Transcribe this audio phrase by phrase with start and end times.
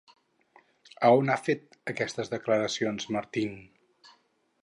[1.09, 3.57] A on ha fet aquestes declaracions Martín?